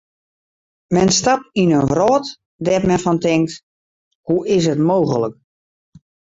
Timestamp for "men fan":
2.87-3.17